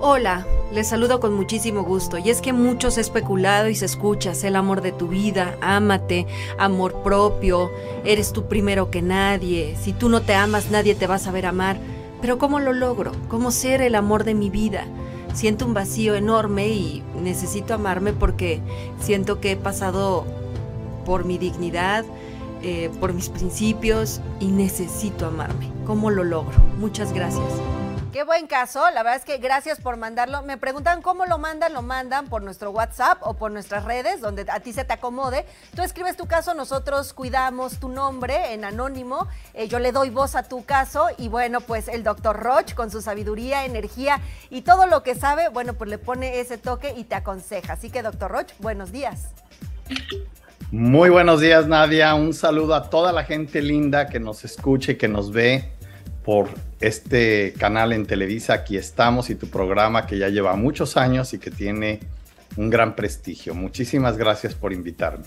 Hola, 0.00 0.46
les 0.72 0.86
saludo 0.86 1.18
con 1.18 1.34
muchísimo 1.34 1.82
gusto. 1.82 2.18
Y 2.18 2.30
es 2.30 2.40
que 2.40 2.52
muchos 2.52 2.98
he 2.98 3.00
especulado 3.00 3.68
y 3.68 3.74
se 3.74 3.84
escucha, 3.84 4.32
el 4.44 4.54
amor 4.54 4.80
de 4.80 4.92
tu 4.92 5.08
vida, 5.08 5.58
ámate, 5.60 6.28
amor 6.56 7.02
propio, 7.02 7.72
eres 8.04 8.32
tú 8.32 8.44
primero 8.46 8.92
que 8.92 9.02
nadie, 9.02 9.76
si 9.82 9.92
tú 9.92 10.08
no 10.08 10.22
te 10.22 10.34
amas 10.34 10.70
nadie 10.70 10.94
te 10.94 11.08
va 11.08 11.16
a 11.16 11.18
saber 11.18 11.46
amar. 11.46 11.78
Pero 12.20 12.38
¿cómo 12.38 12.60
lo 12.60 12.72
logro? 12.72 13.10
¿Cómo 13.28 13.50
ser 13.50 13.82
el 13.82 13.96
amor 13.96 14.22
de 14.22 14.34
mi 14.34 14.50
vida? 14.50 14.86
Siento 15.34 15.66
un 15.66 15.74
vacío 15.74 16.14
enorme 16.14 16.68
y 16.68 17.02
necesito 17.20 17.74
amarme 17.74 18.12
porque 18.12 18.60
siento 19.00 19.40
que 19.40 19.52
he 19.52 19.56
pasado 19.56 20.24
por 21.04 21.24
mi 21.24 21.38
dignidad, 21.38 22.04
eh, 22.62 22.90
por 23.00 23.14
mis 23.14 23.30
principios 23.30 24.20
y 24.38 24.46
necesito 24.46 25.26
amarme. 25.26 25.72
¿Cómo 25.86 26.10
lo 26.10 26.22
logro? 26.22 26.56
Muchas 26.78 27.12
gracias. 27.12 27.67
Qué 28.18 28.24
buen 28.24 28.48
caso, 28.48 28.80
la 28.90 29.04
verdad 29.04 29.14
es 29.14 29.24
que 29.24 29.38
gracias 29.38 29.80
por 29.80 29.96
mandarlo. 29.96 30.42
Me 30.42 30.56
preguntan 30.56 31.02
cómo 31.02 31.24
lo 31.24 31.38
mandan, 31.38 31.72
lo 31.72 31.82
mandan 31.82 32.26
por 32.26 32.42
nuestro 32.42 32.72
WhatsApp 32.72 33.18
o 33.20 33.34
por 33.34 33.52
nuestras 33.52 33.84
redes, 33.84 34.20
donde 34.20 34.44
a 34.50 34.58
ti 34.58 34.72
se 34.72 34.84
te 34.84 34.94
acomode. 34.94 35.46
Tú 35.76 35.82
escribes 35.82 36.16
tu 36.16 36.26
caso, 36.26 36.52
nosotros 36.52 37.12
cuidamos 37.12 37.78
tu 37.78 37.88
nombre 37.88 38.54
en 38.54 38.64
anónimo, 38.64 39.28
eh, 39.54 39.68
yo 39.68 39.78
le 39.78 39.92
doy 39.92 40.10
voz 40.10 40.34
a 40.34 40.42
tu 40.42 40.64
caso 40.64 41.06
y 41.16 41.28
bueno, 41.28 41.60
pues 41.60 41.86
el 41.86 42.02
doctor 42.02 42.42
Roch 42.42 42.74
con 42.74 42.90
su 42.90 43.02
sabiduría, 43.02 43.64
energía 43.64 44.18
y 44.50 44.62
todo 44.62 44.86
lo 44.86 45.04
que 45.04 45.14
sabe, 45.14 45.48
bueno, 45.48 45.74
pues 45.74 45.88
le 45.88 45.98
pone 45.98 46.40
ese 46.40 46.58
toque 46.58 46.94
y 46.96 47.04
te 47.04 47.14
aconseja. 47.14 47.74
Así 47.74 47.88
que 47.88 48.02
doctor 48.02 48.32
Roch, 48.32 48.50
buenos 48.58 48.90
días. 48.90 49.28
Muy 50.72 51.08
buenos 51.08 51.40
días 51.40 51.68
Nadia, 51.68 52.16
un 52.16 52.34
saludo 52.34 52.74
a 52.74 52.90
toda 52.90 53.12
la 53.12 53.22
gente 53.22 53.62
linda 53.62 54.08
que 54.08 54.18
nos 54.18 54.44
escucha 54.44 54.90
y 54.90 54.96
que 54.96 55.06
nos 55.06 55.30
ve 55.30 55.77
por 56.28 56.50
este 56.78 57.54
canal 57.54 57.94
en 57.94 58.04
Televisa, 58.04 58.52
aquí 58.52 58.76
estamos, 58.76 59.30
y 59.30 59.34
tu 59.34 59.48
programa 59.48 60.06
que 60.06 60.18
ya 60.18 60.28
lleva 60.28 60.54
muchos 60.56 60.98
años 60.98 61.32
y 61.32 61.38
que 61.38 61.50
tiene 61.50 62.00
un 62.58 62.68
gran 62.68 62.94
prestigio. 62.94 63.54
Muchísimas 63.54 64.18
gracias 64.18 64.54
por 64.54 64.74
invitarme. 64.74 65.24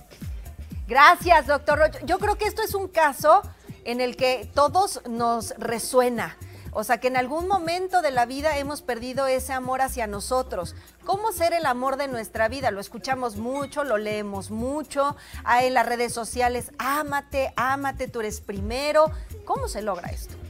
Gracias, 0.87 1.47
doctor 1.47 1.79
Rocha. 1.79 1.97
Yo 2.05 2.19
creo 2.19 2.37
que 2.37 2.45
esto 2.45 2.61
es 2.61 2.75
un 2.75 2.87
caso 2.87 3.41
en 3.83 3.99
el 3.99 4.15
que 4.15 4.47
todos 4.53 5.01
nos 5.09 5.55
resuena. 5.57 6.37
O 6.71 6.83
sea, 6.83 6.99
que 6.99 7.07
en 7.07 7.17
algún 7.17 7.47
momento 7.47 8.03
de 8.03 8.11
la 8.11 8.27
vida 8.27 8.59
hemos 8.59 8.83
perdido 8.83 9.25
ese 9.25 9.53
amor 9.53 9.81
hacia 9.81 10.05
nosotros. 10.05 10.75
¿Cómo 11.03 11.31
ser 11.31 11.53
el 11.53 11.65
amor 11.65 11.97
de 11.97 12.09
nuestra 12.09 12.47
vida? 12.47 12.69
Lo 12.69 12.79
escuchamos 12.79 13.37
mucho, 13.37 13.83
lo 13.83 13.97
leemos 13.97 14.51
mucho. 14.51 15.15
En 15.61 15.73
las 15.73 15.87
redes 15.87 16.13
sociales, 16.13 16.71
ámate, 16.77 17.53
ámate, 17.55 18.07
tú 18.07 18.19
eres 18.19 18.39
primero. 18.39 19.09
¿Cómo 19.45 19.67
se 19.67 19.81
logra 19.81 20.09
esto? 20.09 20.40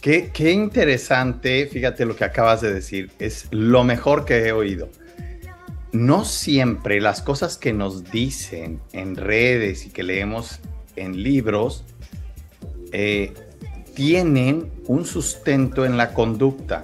Qué, 0.00 0.50
interesante, 0.50 1.66
fíjate 1.66 2.06
lo 2.06 2.16
que 2.16 2.24
acabas 2.24 2.62
de 2.62 2.72
decir, 2.72 3.10
es 3.18 3.48
lo 3.50 3.84
mejor 3.84 4.24
que 4.24 4.46
he 4.46 4.52
oído. 4.52 4.88
No 5.92 6.24
siempre 6.24 7.02
las 7.02 7.20
cosas 7.20 7.58
que 7.58 7.74
nos 7.74 8.10
dicen 8.10 8.80
en 8.92 9.16
redes 9.16 9.84
y 9.84 9.90
que 9.90 10.02
leemos 10.02 10.60
en 10.96 11.22
libros 11.22 11.84
eh, 12.92 13.34
tienen 13.94 14.70
un 14.86 15.04
sustento 15.04 15.84
en 15.84 15.98
la 15.98 16.14
conducta. 16.14 16.82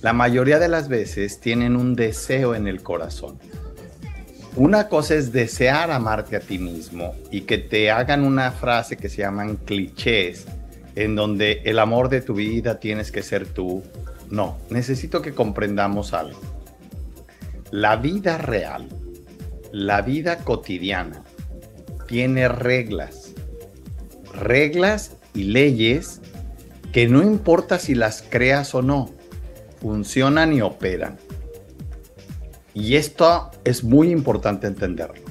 La 0.00 0.14
mayoría 0.14 0.58
de 0.58 0.68
las 0.68 0.88
veces 0.88 1.40
tienen 1.40 1.76
un 1.76 1.96
deseo 1.96 2.54
en 2.54 2.66
el 2.66 2.82
corazón. 2.82 3.38
Una 4.56 4.88
cosa 4.88 5.16
es 5.16 5.32
desear 5.32 5.90
amarte 5.90 6.36
a 6.36 6.40
ti 6.40 6.58
mismo 6.58 7.14
y 7.30 7.42
que 7.42 7.58
te 7.58 7.90
hagan 7.90 8.24
una 8.24 8.52
frase 8.52 8.96
que 8.96 9.10
se 9.10 9.18
llaman 9.18 9.56
clichés 9.56 10.46
en 10.98 11.14
donde 11.14 11.62
el 11.64 11.78
amor 11.78 12.08
de 12.08 12.20
tu 12.20 12.34
vida 12.34 12.80
tienes 12.80 13.12
que 13.12 13.22
ser 13.22 13.46
tú. 13.46 13.84
No, 14.30 14.58
necesito 14.68 15.22
que 15.22 15.32
comprendamos 15.32 16.12
algo. 16.12 16.40
La 17.70 17.94
vida 17.94 18.36
real, 18.36 18.88
la 19.70 20.02
vida 20.02 20.38
cotidiana, 20.38 21.22
tiene 22.08 22.48
reglas. 22.48 23.32
Reglas 24.34 25.12
y 25.34 25.44
leyes 25.44 26.20
que 26.92 27.06
no 27.06 27.22
importa 27.22 27.78
si 27.78 27.94
las 27.94 28.22
creas 28.22 28.74
o 28.74 28.82
no, 28.82 29.10
funcionan 29.80 30.52
y 30.52 30.62
operan. 30.62 31.16
Y 32.74 32.96
esto 32.96 33.52
es 33.62 33.84
muy 33.84 34.10
importante 34.10 34.66
entenderlo. 34.66 35.22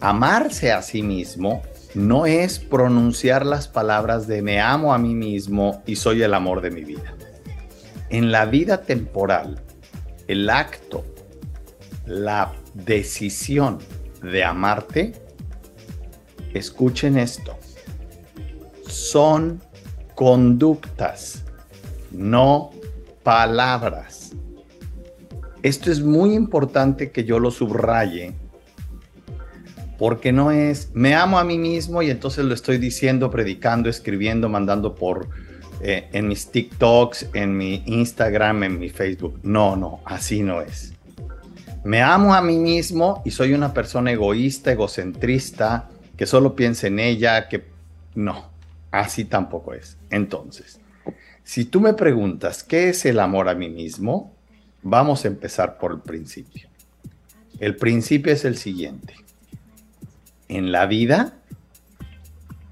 Amarse 0.00 0.72
a 0.72 0.82
sí 0.82 1.02
mismo 1.02 1.62
no 1.94 2.26
es 2.26 2.58
pronunciar 2.58 3.46
las 3.46 3.68
palabras 3.68 4.26
de 4.26 4.42
me 4.42 4.60
amo 4.60 4.92
a 4.92 4.98
mí 4.98 5.14
mismo 5.14 5.82
y 5.86 5.96
soy 5.96 6.22
el 6.22 6.34
amor 6.34 6.60
de 6.60 6.70
mi 6.70 6.84
vida. 6.84 7.14
En 8.10 8.32
la 8.32 8.44
vida 8.44 8.82
temporal, 8.82 9.62
el 10.26 10.50
acto, 10.50 11.04
la 12.06 12.52
decisión 12.74 13.78
de 14.22 14.44
amarte, 14.44 15.12
escuchen 16.52 17.16
esto, 17.16 17.56
son 18.86 19.62
conductas, 20.14 21.44
no 22.10 22.70
palabras. 23.22 24.32
Esto 25.62 25.90
es 25.90 26.02
muy 26.02 26.34
importante 26.34 27.10
que 27.10 27.24
yo 27.24 27.38
lo 27.38 27.50
subraye 27.50 28.34
porque 30.04 30.32
no 30.32 30.50
es, 30.50 30.90
me 30.92 31.14
amo 31.14 31.38
a 31.38 31.44
mí 31.44 31.56
mismo 31.56 32.02
y 32.02 32.10
entonces 32.10 32.44
lo 32.44 32.52
estoy 32.52 32.76
diciendo, 32.76 33.30
predicando, 33.30 33.88
escribiendo, 33.88 34.50
mandando 34.50 34.94
por, 34.94 35.30
eh, 35.80 36.10
en 36.12 36.28
mis 36.28 36.50
TikToks, 36.50 37.30
en 37.32 37.56
mi 37.56 37.82
Instagram, 37.86 38.64
en 38.64 38.78
mi 38.78 38.90
Facebook. 38.90 39.40
No, 39.42 39.76
no, 39.76 40.02
así 40.04 40.42
no 40.42 40.60
es. 40.60 40.92
Me 41.84 42.02
amo 42.02 42.34
a 42.34 42.42
mí 42.42 42.58
mismo 42.58 43.22
y 43.24 43.30
soy 43.30 43.54
una 43.54 43.72
persona 43.72 44.12
egoísta, 44.12 44.72
egocentrista, 44.72 45.88
que 46.18 46.26
solo 46.26 46.54
piensa 46.54 46.86
en 46.86 46.98
ella, 46.98 47.48
que 47.48 47.64
no, 48.14 48.50
así 48.90 49.24
tampoco 49.24 49.72
es. 49.72 49.96
Entonces, 50.10 50.80
si 51.44 51.64
tú 51.64 51.80
me 51.80 51.94
preguntas 51.94 52.62
qué 52.62 52.90
es 52.90 53.06
el 53.06 53.20
amor 53.20 53.48
a 53.48 53.54
mí 53.54 53.70
mismo, 53.70 54.34
vamos 54.82 55.24
a 55.24 55.28
empezar 55.28 55.78
por 55.78 55.92
el 55.92 56.00
principio. 56.00 56.68
El 57.58 57.76
principio 57.76 58.34
es 58.34 58.44
el 58.44 58.58
siguiente 58.58 59.23
en 60.56 60.72
la 60.72 60.86
vida, 60.86 61.34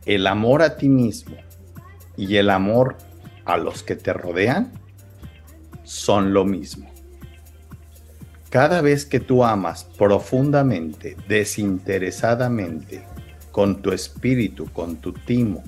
el 0.06 0.26
amor 0.26 0.62
a 0.62 0.76
ti 0.76 0.88
mismo 0.88 1.36
y 2.16 2.36
el 2.36 2.50
amor 2.50 2.96
a 3.44 3.56
los 3.56 3.82
que 3.82 3.96
te 3.96 4.12
rodean 4.12 4.72
son 5.82 6.32
lo 6.32 6.44
mismo. 6.44 6.90
Cada 8.50 8.82
vez 8.82 9.06
que 9.06 9.18
tú 9.18 9.44
amas 9.44 9.84
profundamente, 9.84 11.16
desinteresadamente, 11.26 13.02
con 13.50 13.82
tu 13.82 13.92
espíritu, 13.92 14.66
con 14.72 14.96
tu 14.96 15.12
timo, 15.12 15.62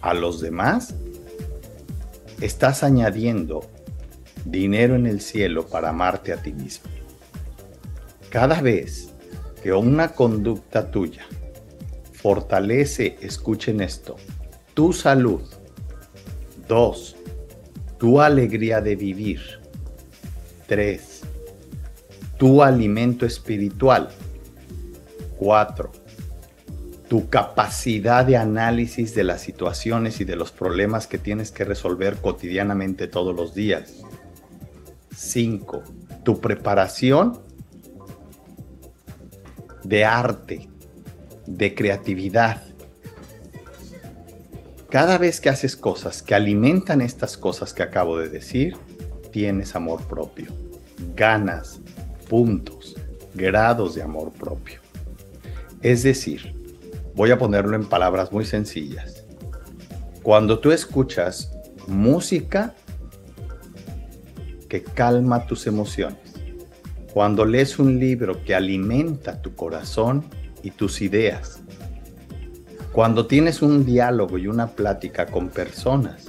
a 0.00 0.14
los 0.14 0.40
demás, 0.40 0.94
estás 2.40 2.84
añadiendo 2.84 3.68
dinero 4.44 4.94
en 4.94 5.06
el 5.06 5.20
cielo 5.20 5.66
para 5.66 5.88
amarte 5.88 6.32
a 6.32 6.42
ti 6.42 6.52
mismo. 6.52 6.90
Cada 8.30 8.60
vez 8.60 9.10
que 9.62 9.72
una 9.72 10.08
conducta 10.08 10.90
tuya 10.90 11.26
fortalece, 12.20 13.16
escuchen 13.20 13.80
esto, 13.80 14.16
tu 14.74 14.92
salud. 14.92 15.42
Dos, 16.66 17.16
tu 17.98 18.20
alegría 18.20 18.80
de 18.80 18.96
vivir. 18.96 19.40
Tres, 20.66 21.22
tu 22.36 22.62
alimento 22.62 23.24
espiritual. 23.24 24.08
Cuatro, 25.38 25.92
tu 27.08 27.28
capacidad 27.28 28.26
de 28.26 28.36
análisis 28.36 29.14
de 29.14 29.24
las 29.24 29.40
situaciones 29.40 30.20
y 30.20 30.24
de 30.24 30.36
los 30.36 30.50
problemas 30.50 31.06
que 31.06 31.18
tienes 31.18 31.52
que 31.52 31.64
resolver 31.64 32.16
cotidianamente 32.16 33.06
todos 33.06 33.34
los 33.34 33.54
días. 33.54 34.02
Cinco, 35.16 35.84
tu 36.24 36.40
preparación 36.40 37.40
de 39.84 40.04
arte, 40.04 40.68
de 41.48 41.74
creatividad. 41.74 42.62
Cada 44.90 45.18
vez 45.18 45.40
que 45.40 45.48
haces 45.48 45.76
cosas 45.76 46.22
que 46.22 46.34
alimentan 46.34 47.00
estas 47.00 47.36
cosas 47.36 47.72
que 47.72 47.82
acabo 47.82 48.18
de 48.18 48.28
decir, 48.28 48.76
tienes 49.32 49.74
amor 49.74 50.06
propio, 50.06 50.52
ganas, 51.14 51.80
puntos, 52.28 52.96
grados 53.34 53.94
de 53.94 54.02
amor 54.02 54.30
propio. 54.32 54.80
Es 55.82 56.02
decir, 56.02 56.54
voy 57.14 57.30
a 57.30 57.38
ponerlo 57.38 57.76
en 57.76 57.86
palabras 57.86 58.30
muy 58.30 58.44
sencillas. 58.44 59.24
Cuando 60.22 60.58
tú 60.58 60.70
escuchas 60.72 61.52
música 61.86 62.74
que 64.68 64.82
calma 64.82 65.46
tus 65.46 65.66
emociones, 65.66 66.34
cuando 67.12 67.44
lees 67.44 67.78
un 67.78 67.98
libro 67.98 68.44
que 68.44 68.54
alimenta 68.54 69.40
tu 69.40 69.54
corazón 69.54 70.24
y 70.62 70.70
tus 70.70 71.00
ideas. 71.00 71.60
Cuando 72.92 73.26
tienes 73.26 73.62
un 73.62 73.84
diálogo 73.84 74.38
y 74.38 74.46
una 74.46 74.68
plática 74.68 75.26
con 75.26 75.48
personas 75.48 76.26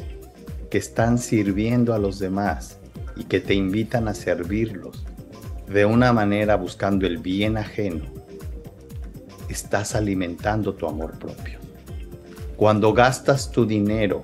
que 0.70 0.78
están 0.78 1.18
sirviendo 1.18 1.94
a 1.94 2.00
los 2.00 2.20
demás 2.20 2.78
y 3.16 3.24
que 3.24 3.40
te 3.40 3.54
invitan 3.54 4.08
a 4.08 4.14
servirlos 4.14 5.04
de 5.68 5.86
una 5.86 6.14
manera 6.14 6.56
buscando 6.56 7.08
el 7.08 7.18
bien 7.18 7.58
ajeno, 7.58 8.06
estás 9.50 9.96
alimentando 9.96 10.74
tu 10.74 10.88
amor 10.88 11.18
propio. 11.18 11.60
Cuando 12.56 12.94
gastas 12.94 13.52
tu 13.52 13.66
dinero 13.66 14.24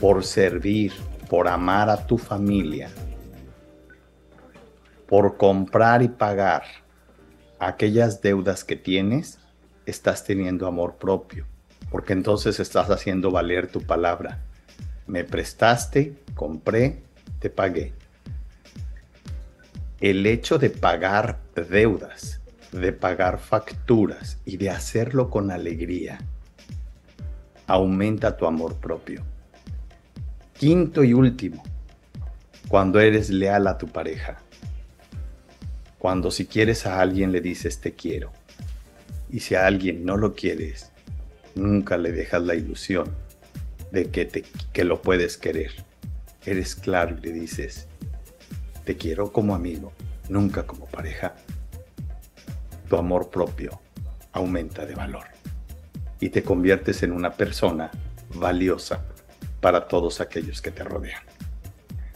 por 0.00 0.24
servir, 0.24 0.92
por 1.28 1.48
amar 1.48 1.90
a 1.90 2.06
tu 2.06 2.18
familia, 2.18 2.90
por 5.06 5.36
comprar 5.36 6.02
y 6.02 6.08
pagar 6.08 6.62
aquellas 7.66 8.20
deudas 8.20 8.64
que 8.64 8.76
tienes, 8.76 9.38
estás 9.86 10.24
teniendo 10.24 10.66
amor 10.66 10.96
propio, 10.96 11.46
porque 11.90 12.12
entonces 12.12 12.60
estás 12.60 12.90
haciendo 12.90 13.30
valer 13.30 13.68
tu 13.68 13.82
palabra. 13.82 14.40
Me 15.06 15.24
prestaste, 15.24 16.14
compré, 16.34 17.02
te 17.38 17.50
pagué. 17.50 17.92
El 20.00 20.26
hecho 20.26 20.58
de 20.58 20.70
pagar 20.70 21.40
deudas, 21.54 22.40
de 22.72 22.92
pagar 22.92 23.38
facturas 23.38 24.38
y 24.44 24.56
de 24.56 24.70
hacerlo 24.70 25.30
con 25.30 25.50
alegría, 25.50 26.18
aumenta 27.66 28.36
tu 28.36 28.46
amor 28.46 28.76
propio. 28.76 29.22
Quinto 30.54 31.04
y 31.04 31.12
último, 31.12 31.62
cuando 32.68 33.00
eres 33.00 33.30
leal 33.30 33.66
a 33.66 33.78
tu 33.78 33.88
pareja. 33.88 34.38
Cuando 36.04 36.30
si 36.30 36.44
quieres 36.44 36.84
a 36.84 37.00
alguien 37.00 37.32
le 37.32 37.40
dices 37.40 37.80
te 37.80 37.94
quiero. 37.94 38.30
Y 39.30 39.40
si 39.40 39.54
a 39.54 39.66
alguien 39.66 40.04
no 40.04 40.18
lo 40.18 40.34
quieres, 40.34 40.92
nunca 41.54 41.96
le 41.96 42.12
dejas 42.12 42.42
la 42.42 42.54
ilusión 42.54 43.10
de 43.90 44.10
que, 44.10 44.26
te, 44.26 44.44
que 44.74 44.84
lo 44.84 45.00
puedes 45.00 45.38
querer. 45.38 45.70
Eres 46.44 46.74
claro 46.74 47.16
y 47.16 47.22
le 47.22 47.32
dices, 47.32 47.86
te 48.84 48.98
quiero 48.98 49.32
como 49.32 49.54
amigo, 49.54 49.94
nunca 50.28 50.66
como 50.66 50.84
pareja. 50.84 51.36
Tu 52.90 52.98
amor 52.98 53.30
propio 53.30 53.80
aumenta 54.32 54.84
de 54.84 54.94
valor 54.96 55.24
y 56.20 56.28
te 56.28 56.42
conviertes 56.42 57.02
en 57.02 57.12
una 57.12 57.32
persona 57.32 57.90
valiosa 58.34 59.06
para 59.62 59.88
todos 59.88 60.20
aquellos 60.20 60.60
que 60.60 60.70
te 60.70 60.84
rodean. 60.84 61.22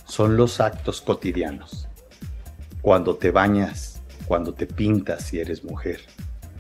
Son 0.05 0.37
los 0.37 0.61
actos 0.61 1.01
cotidianos 1.01 1.88
cuando 2.83 3.17
te 3.17 3.31
bañas, 3.31 4.01
cuando 4.27 4.55
te 4.55 4.67
pintas 4.67 5.25
si 5.25 5.41
eres 5.41 5.65
mujer, 5.65 6.01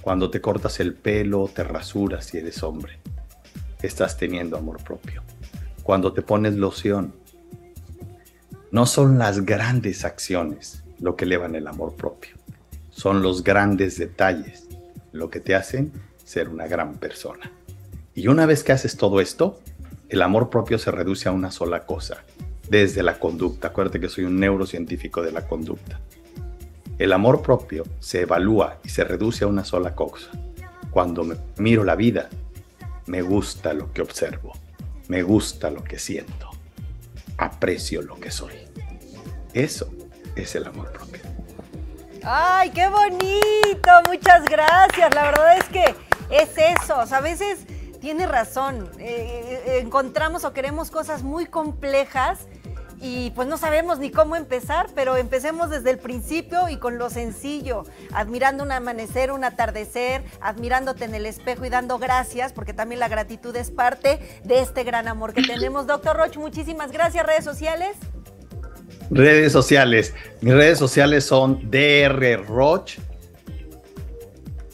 cuando 0.00 0.30
te 0.30 0.40
cortas 0.40 0.80
el 0.80 0.94
pelo, 0.94 1.50
te 1.52 1.64
rasuras 1.64 2.26
si 2.26 2.38
eres 2.38 2.62
hombre. 2.62 2.98
Estás 3.82 4.16
teniendo 4.16 4.56
amor 4.56 4.82
propio. 4.82 5.22
Cuando 5.82 6.12
te 6.12 6.22
pones 6.22 6.54
loción. 6.54 7.14
No 8.70 8.86
son 8.86 9.18
las 9.18 9.44
grandes 9.44 10.04
acciones 10.04 10.82
lo 10.98 11.16
que 11.16 11.24
elevan 11.24 11.54
el 11.54 11.66
amor 11.66 11.94
propio. 11.94 12.36
Son 12.90 13.22
los 13.22 13.44
grandes 13.44 13.98
detalles 13.98 14.66
lo 15.12 15.30
que 15.30 15.40
te 15.40 15.54
hacen 15.54 15.92
ser 16.24 16.48
una 16.48 16.66
gran 16.66 16.94
persona. 16.94 17.50
Y 18.14 18.28
una 18.28 18.46
vez 18.46 18.64
que 18.64 18.72
haces 18.72 18.96
todo 18.96 19.20
esto, 19.20 19.60
el 20.08 20.22
amor 20.22 20.50
propio 20.50 20.78
se 20.78 20.90
reduce 20.90 21.28
a 21.28 21.32
una 21.32 21.50
sola 21.50 21.86
cosa, 21.86 22.24
desde 22.68 23.02
la 23.02 23.18
conducta. 23.18 23.68
Acuérdate 23.68 24.00
que 24.00 24.08
soy 24.08 24.24
un 24.24 24.40
neurocientífico 24.40 25.22
de 25.22 25.32
la 25.32 25.46
conducta. 25.46 26.00
El 26.98 27.12
amor 27.12 27.42
propio 27.42 27.84
se 28.00 28.22
evalúa 28.22 28.78
y 28.82 28.88
se 28.88 29.04
reduce 29.04 29.44
a 29.44 29.46
una 29.46 29.64
sola 29.64 29.94
cosa. 29.94 30.30
Cuando 30.90 31.24
miro 31.56 31.84
la 31.84 31.94
vida, 31.94 32.28
me 33.06 33.22
gusta 33.22 33.72
lo 33.72 33.92
que 33.92 34.02
observo, 34.02 34.52
me 35.06 35.22
gusta 35.22 35.70
lo 35.70 35.84
que 35.84 36.00
siento, 36.00 36.50
aprecio 37.36 38.02
lo 38.02 38.18
que 38.18 38.32
soy. 38.32 38.54
Eso 39.54 39.88
es 40.34 40.56
el 40.56 40.66
amor 40.66 40.92
propio. 40.92 41.22
¡Ay, 42.24 42.70
qué 42.70 42.88
bonito! 42.88 43.90
Muchas 44.08 44.44
gracias. 44.44 45.14
La 45.14 45.22
verdad 45.22 45.56
es 45.56 45.64
que 45.68 45.94
es 46.30 46.50
eso. 46.58 46.96
a 46.96 47.20
veces 47.20 47.60
tiene 48.00 48.26
razón. 48.26 48.90
Eh, 48.98 49.62
eh, 49.66 49.78
encontramos 49.78 50.44
o 50.44 50.52
queremos 50.52 50.90
cosas 50.90 51.22
muy 51.22 51.46
complejas 51.46 52.48
y 53.00 53.30
pues 53.30 53.46
no 53.46 53.56
sabemos 53.58 53.98
ni 53.98 54.10
cómo 54.10 54.34
empezar, 54.34 54.88
pero 54.94 55.16
empecemos 55.16 55.70
desde 55.70 55.90
el 55.90 55.98
principio 55.98 56.68
y 56.68 56.78
con 56.78 56.98
lo 56.98 57.10
sencillo, 57.10 57.84
admirando 58.12 58.64
un 58.64 58.72
amanecer, 58.72 59.30
un 59.30 59.44
atardecer, 59.44 60.24
admirándote 60.40 61.04
en 61.04 61.14
el 61.14 61.26
espejo 61.26 61.64
y 61.64 61.68
dando 61.68 61.98
gracias, 61.98 62.52
porque 62.52 62.72
también 62.72 62.98
la 62.98 63.08
gratitud 63.08 63.54
es 63.56 63.70
parte 63.70 64.18
de 64.44 64.60
este 64.60 64.82
gran 64.82 65.06
amor 65.06 65.32
que 65.32 65.42
tenemos. 65.42 65.86
Doctor 65.88 66.16
Roch, 66.16 66.36
muchísimas 66.36 66.90
gracias. 66.90 67.24
Redes 67.24 67.44
sociales. 67.44 67.96
Redes 69.10 69.52
sociales. 69.52 70.14
Mis 70.40 70.54
redes 70.54 70.78
sociales 70.78 71.24
son 71.24 71.70
DR. 71.70 72.44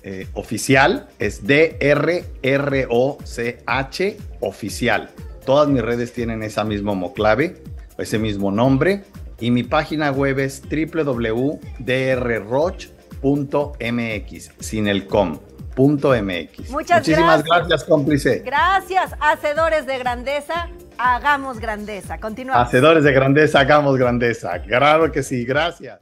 Eh, 0.06 0.28
oficial 0.34 1.08
es 1.18 1.46
D-R-R-O-C-H 1.46 2.26
oficial. 4.40 5.10
Todas 5.46 5.68
mis 5.68 5.82
redes 5.82 6.12
tienen 6.12 6.42
esa 6.42 6.64
misma 6.64 6.92
homoclave 6.92 7.62
ese 7.98 8.18
mismo 8.18 8.50
nombre. 8.50 9.04
Y 9.40 9.50
mi 9.50 9.62
página 9.62 10.10
web 10.10 10.38
es 10.38 10.62
www.drroch.mx, 10.62 11.60
sin 14.60 14.88
el 14.88 15.06
com. 15.06 15.38
.mx. 15.76 16.70
Muchas 16.70 17.00
Muchísimas 17.00 17.42
gracias. 17.42 17.84
cómplice. 17.84 18.38
Gracias, 18.44 19.12
hacedores 19.20 19.86
de 19.86 19.98
grandeza, 19.98 20.68
hagamos 20.98 21.58
grandeza. 21.58 22.18
Continuamos. 22.18 22.66
Hacedores 22.66 23.02
de 23.02 23.12
grandeza, 23.12 23.60
hagamos 23.60 23.96
grandeza. 23.96 24.62
Claro 24.62 25.10
que 25.10 25.22
sí, 25.22 25.44
gracias. 25.44 26.00